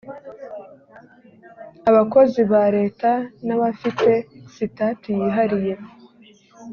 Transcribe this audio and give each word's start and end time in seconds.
abakozi 1.89 2.41
ba 2.51 2.63
leta 2.75 3.11
n’abafite 3.45 4.09
sitati 4.53 5.09
yihariye 5.19 5.73